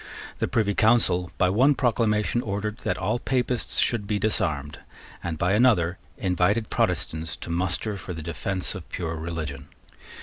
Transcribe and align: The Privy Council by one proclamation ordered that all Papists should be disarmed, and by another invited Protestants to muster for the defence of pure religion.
The 0.39 0.47
Privy 0.47 0.73
Council 0.73 1.29
by 1.37 1.49
one 1.51 1.75
proclamation 1.75 2.41
ordered 2.41 2.79
that 2.79 2.97
all 2.97 3.19
Papists 3.19 3.77
should 3.77 4.07
be 4.07 4.17
disarmed, 4.17 4.79
and 5.23 5.37
by 5.37 5.53
another 5.53 5.99
invited 6.17 6.71
Protestants 6.71 7.35
to 7.35 7.51
muster 7.51 7.97
for 7.97 8.11
the 8.13 8.23
defence 8.23 8.73
of 8.73 8.89
pure 8.89 9.15
religion. 9.15 9.67